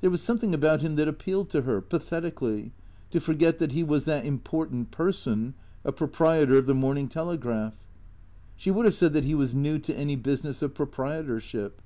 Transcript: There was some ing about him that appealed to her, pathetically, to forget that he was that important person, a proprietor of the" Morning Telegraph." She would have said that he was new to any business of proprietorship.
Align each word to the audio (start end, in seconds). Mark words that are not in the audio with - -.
There 0.00 0.10
was 0.10 0.22
some 0.22 0.38
ing 0.44 0.54
about 0.54 0.82
him 0.82 0.94
that 0.94 1.08
appealed 1.08 1.48
to 1.50 1.62
her, 1.62 1.80
pathetically, 1.80 2.70
to 3.10 3.20
forget 3.20 3.58
that 3.58 3.72
he 3.72 3.82
was 3.82 4.04
that 4.04 4.24
important 4.24 4.92
person, 4.92 5.54
a 5.82 5.90
proprietor 5.90 6.56
of 6.56 6.66
the" 6.66 6.74
Morning 6.82 7.08
Telegraph." 7.08 7.74
She 8.54 8.70
would 8.70 8.84
have 8.84 8.94
said 8.94 9.12
that 9.14 9.24
he 9.24 9.34
was 9.34 9.56
new 9.56 9.80
to 9.80 9.92
any 9.98 10.14
business 10.14 10.62
of 10.62 10.72
proprietorship. 10.74 11.82